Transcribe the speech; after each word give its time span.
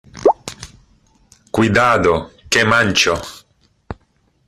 cuidado, 1.51 2.31
que 2.49 2.65
mancho. 2.65 3.13